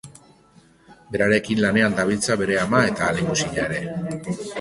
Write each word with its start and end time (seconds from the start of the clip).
Berarekin 1.15 1.61
lanean 1.65 1.97
dabiltza 1.99 2.37
bere 2.43 2.57
ama 2.63 2.81
eta 2.93 3.11
lehengusina 3.19 3.67
ere. 3.69 3.83